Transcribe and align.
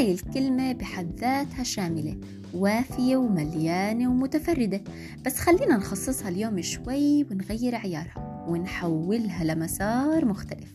هاي 0.00 0.12
الكلمة 0.12 0.72
بحد 0.72 1.20
ذاتها 1.20 1.62
شاملة 1.62 2.16
وافية 2.54 3.16
ومليانة 3.16 4.10
ومتفردة. 4.10 4.80
بس 5.26 5.38
خلينا 5.38 5.76
نخصصها 5.76 6.28
اليوم 6.28 6.62
شوي 6.62 7.24
ونغير 7.24 7.74
عيارها 7.74 8.46
ونحولها 8.48 9.44
لمسار 9.44 10.24
مختلف. 10.24 10.74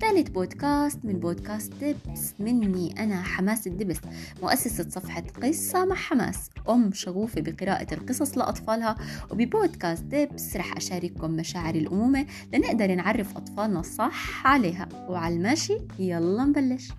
ثالث 0.00 0.28
بودكاست 0.28 0.98
من 1.04 1.20
بودكاست 1.20 1.72
دبس 1.72 2.34
مني 2.38 3.02
أنا 3.02 3.22
حماس 3.22 3.66
الدبس 3.66 4.00
مؤسسة 4.42 4.88
صفحة 4.88 5.24
قصة 5.42 5.84
مع 5.84 5.94
حماس. 5.94 6.50
أم 6.68 6.92
شغوفة 6.92 7.40
بقراءة 7.40 7.94
القصص 7.94 8.38
لأطفالها 8.38 8.96
وببودكاست 9.30 10.04
دبس 10.04 10.56
رح 10.56 10.76
أشارككم 10.76 11.30
مشاعر 11.30 11.74
الأمومة 11.74 12.26
لنقدر 12.54 12.94
نعرف 12.94 13.36
أطفالنا 13.36 13.82
صح 13.82 14.46
عليها. 14.46 14.88
وعلى 15.08 15.34
الماشي 15.36 15.78
يلا 15.98 16.44
نبلش. 16.44 16.92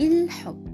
الحب. 0.00 0.72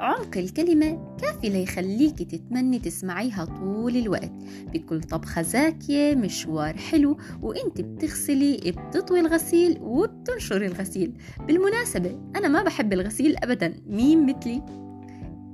عمق 0.00 0.36
الكلمة 0.36 1.16
كافي 1.20 1.48
ليخليكي 1.48 2.24
تتمني 2.24 2.78
تسمعيها 2.78 3.44
طول 3.44 3.96
الوقت. 3.96 4.32
بكل 4.72 5.02
طبخة 5.02 5.42
زاكية 5.42 6.14
مشوار 6.14 6.76
حلو 6.76 7.16
وانت 7.42 7.80
بتغسلي 7.80 8.56
بتطوي 8.56 9.20
الغسيل 9.20 9.78
وبتنشري 9.80 10.66
الغسيل. 10.66 11.12
بالمناسبة 11.46 12.18
أنا 12.36 12.48
ما 12.48 12.62
بحب 12.62 12.92
الغسيل 12.92 13.36
أبدا. 13.36 13.74
مين 13.86 14.26
مثلي؟ 14.26 14.62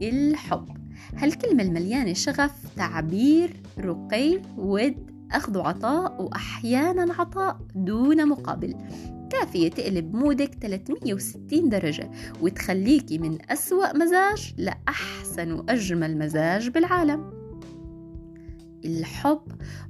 الحب. 0.03 0.69
هالكلمة 1.17 1.63
المليانة 1.63 2.13
شغف 2.13 2.77
تعبير 2.77 3.63
رقي 3.79 4.41
ود 4.57 5.13
أخذ 5.33 5.59
عطاء 5.59 6.23
وأحيانا 6.23 7.15
عطاء 7.15 7.61
دون 7.75 8.29
مقابل. 8.29 8.75
كافية 9.33 9.71
تقلب 9.71 10.15
مودك 10.15 10.55
360 10.63 11.69
درجة 11.69 12.11
وتخليكي 12.41 13.19
من 13.19 13.51
أسوأ 13.51 13.97
مزاج 13.97 14.55
لأحسن 14.59 15.53
وأجمل 15.53 16.19
مزاج 16.19 16.69
بالعالم. 16.69 17.43
الحب 18.85 19.43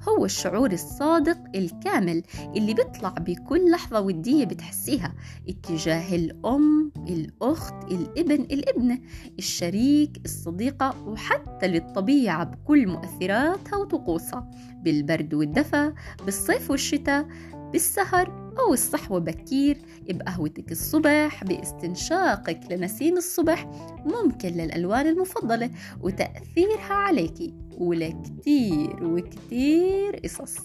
هو 0.09 0.25
الشعور 0.25 0.73
الصادق 0.73 1.39
الكامل 1.55 2.23
اللي 2.57 2.75
بيطلع 2.75 3.09
بكل 3.11 3.71
لحظة 3.71 4.01
ودية 4.01 4.45
بتحسيها 4.45 5.15
اتجاه 5.49 6.15
الأم، 6.17 6.93
الأخت، 7.09 7.75
الابن، 7.91 8.43
الابنة، 8.43 8.99
الشريك، 9.39 10.21
الصديقة 10.25 11.09
وحتى 11.09 11.69
للطبيعة 11.69 12.45
بكل 12.45 12.87
مؤثراتها 12.87 13.77
وطقوسها 13.77 14.51
بالبرد 14.83 15.35
والدفى، 15.35 15.93
بالصيف 16.25 16.71
والشتاء، 16.71 17.27
بالسهر 17.73 18.53
أو 18.59 18.73
الصحوة 18.73 19.19
بكير. 19.19 19.79
بقهوتك 20.09 20.73
الصبح 20.73 21.45
باستنشاقك 21.45 22.61
لنسيم 22.71 23.17
الصبح 23.17 23.67
ممكن 24.05 24.49
للألوان 24.49 25.07
المفضلة 25.07 25.71
وتأثيرها 26.01 26.93
عليكي 26.93 27.55
ولكتير 27.79 29.05
وكتير 29.05 30.17
قصص. 30.25 30.57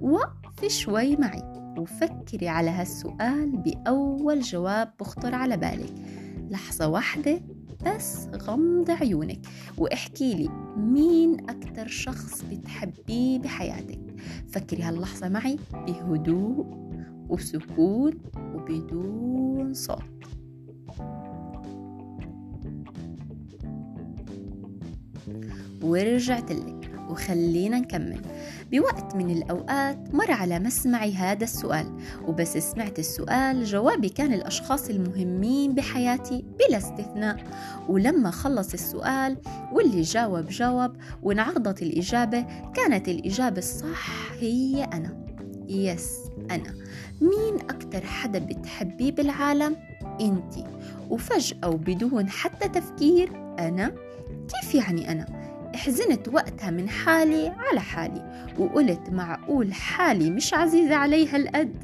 وقفي 0.00 0.68
شوي 0.68 1.16
معي 1.16 1.42
وفكري 1.78 2.48
على 2.48 2.70
هالسؤال 2.70 3.56
بأول 3.56 4.40
جواب 4.40 4.92
بخطر 5.00 5.34
على 5.34 5.56
بالك. 5.56 5.92
لحظة 6.50 6.88
واحدة 6.88 7.40
بس 7.86 8.26
غمض 8.42 8.90
عيونك 8.90 9.40
واحكي 9.78 10.34
لي 10.34 10.48
مين 10.76 11.50
أكتر 11.50 11.86
شخص 11.86 12.42
بتحبيه 12.42 13.38
بحياتك. 13.38 14.07
فكري 14.48 14.82
هاللحظة 14.82 15.28
معي 15.28 15.58
بهدوء 15.72 16.66
وسكون 17.28 18.12
وبدون 18.36 19.74
صوت. 19.74 20.02
ورجعت 25.82 26.52
لك. 26.52 26.77
وخلينا 27.08 27.78
نكمل 27.78 28.20
بوقت 28.72 29.16
من 29.16 29.30
الأوقات 29.30 30.14
مر 30.14 30.30
على 30.30 30.58
مسمعي 30.58 31.14
هذا 31.14 31.44
السؤال 31.44 31.96
وبس 32.26 32.58
سمعت 32.58 32.98
السؤال 32.98 33.64
جوابي 33.64 34.08
كان 34.08 34.32
الأشخاص 34.32 34.88
المهمين 34.90 35.74
بحياتي 35.74 36.44
بلا 36.58 36.78
استثناء 36.78 37.36
ولما 37.88 38.30
خلص 38.30 38.72
السؤال 38.72 39.36
واللي 39.72 40.02
جاوب 40.02 40.46
جاوب 40.48 40.92
وانعرضت 41.22 41.82
الإجابة 41.82 42.46
كانت 42.74 43.08
الإجابة 43.08 43.58
الصح 43.58 44.32
هي 44.40 44.84
أنا 44.84 45.28
يس 45.68 46.18
أنا 46.50 46.74
مين 47.20 47.60
أكتر 47.70 48.06
حدا 48.06 48.38
بتحبيه 48.38 49.12
بالعالم؟ 49.12 49.76
أنتي 50.20 50.64
وفجأة 51.10 51.68
وبدون 51.68 52.28
حتى 52.28 52.68
تفكير 52.68 53.30
أنا؟ 53.58 53.94
كيف 54.48 54.74
يعني 54.74 55.12
أنا؟ 55.12 55.26
حزنت 55.78 56.28
وقتها 56.28 56.70
من 56.70 56.88
حالي 56.88 57.48
على 57.48 57.80
حالي 57.80 58.52
وقلت 58.58 59.10
معقول 59.10 59.72
حالي 59.72 60.30
مش 60.30 60.54
عزيزة 60.54 60.94
علي 60.94 61.28
هالقد 61.28 61.74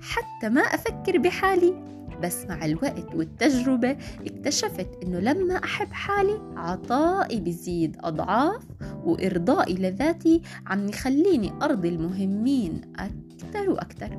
حتى 0.00 0.48
ما 0.48 0.60
أفكر 0.60 1.18
بحالي 1.18 1.74
بس 2.22 2.44
مع 2.48 2.64
الوقت 2.64 3.14
والتجربة 3.14 3.96
اكتشفت 4.26 4.88
إنه 5.02 5.18
لما 5.18 5.54
أحب 5.54 5.92
حالي 5.92 6.40
عطائي 6.56 7.40
بزيد 7.40 7.96
أضعاف 8.00 8.62
وإرضائي 9.04 9.74
لذاتي 9.74 10.42
عم 10.66 10.88
يخليني 10.88 11.52
أرضي 11.62 11.88
المهمين 11.88 12.80
أكثر 12.96 13.70
وأكثر 13.70 14.18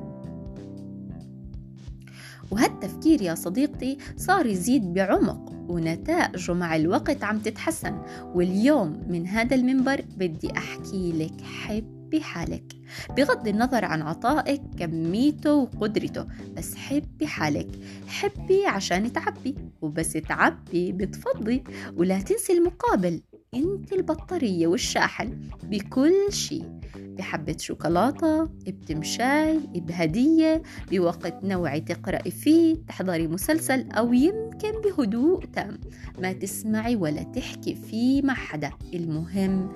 وهالتفكير 2.50 3.22
يا 3.22 3.34
صديقتي 3.34 3.98
صار 4.16 4.46
يزيد 4.46 4.94
بعمق. 4.94 5.59
ونتائجه 5.70 6.52
مع 6.54 6.76
الوقت 6.76 7.24
عم 7.24 7.38
تتحسن. 7.38 8.02
واليوم 8.34 9.04
من 9.08 9.26
هذا 9.26 9.56
المنبر 9.56 10.04
بدي 10.16 10.52
أحكي 10.56 11.12
لك 11.12 11.40
حبي 11.40 12.20
حالك 12.20 12.72
بغض 13.16 13.48
النظر 13.48 13.84
عن 13.84 14.02
عطائك 14.02 14.62
كميته 14.78 15.54
وقدرته 15.54 16.26
بس 16.56 16.74
حبي 16.74 17.26
حالك 17.26 17.68
حبي 18.08 18.66
عشان 18.66 19.12
تعبي 19.12 19.54
وبس 19.82 20.12
تعبي 20.12 20.92
بتفضي. 20.92 21.64
ولا 21.96 22.20
تنسي 22.20 22.52
المقابل 22.52 23.22
انت 23.54 23.92
البطارية 23.92 24.66
والشاحن 24.66 25.40
بكل 25.62 26.32
شيء 26.32 26.80
بحبة 27.20 27.56
شوكولاتة 27.58 28.44
بتمشاي 28.44 29.58
بهدية 29.74 30.62
بوقت 30.92 31.44
نوعي 31.44 31.80
تقرأي 31.80 32.30
فيه 32.30 32.76
تحضري 32.88 33.26
مسلسل 33.26 33.90
أو 33.90 34.12
يمكن 34.12 34.72
بهدوء 34.84 35.44
تام. 35.44 35.80
ما 36.22 36.32
تسمعي 36.32 36.96
ولا 36.96 37.22
تحكي 37.22 37.74
فيه 37.74 38.22
مع 38.22 38.34
حدا. 38.34 38.70
المهم 38.94 39.68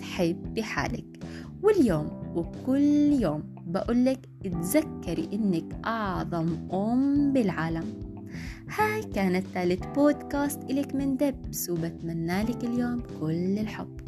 تحبي 0.00 0.62
حالك. 0.62 1.06
واليوم 1.62 2.10
وكل 2.34 3.12
يوم 3.20 3.42
بقولك 3.66 4.28
تذكري 4.44 5.28
إنك 5.32 5.80
أعظم 5.84 6.48
أم 6.72 7.32
بالعالم. 7.32 7.84
هاي 8.78 9.02
كانت 9.02 9.46
ثالث 9.54 9.86
بودكاست 9.94 10.62
إلك 10.70 10.94
من 10.94 11.16
دبس 11.16 11.70
وبتمنى 11.70 12.42
لك 12.42 12.64
اليوم 12.64 13.02
كل 13.20 13.58
الحب. 13.58 14.00